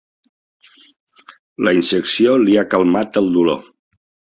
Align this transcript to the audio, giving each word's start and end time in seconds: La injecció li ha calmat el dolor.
La 1.69 1.75
injecció 1.83 2.35
li 2.49 2.59
ha 2.59 2.67
calmat 2.77 3.25
el 3.25 3.33
dolor. 3.41 3.67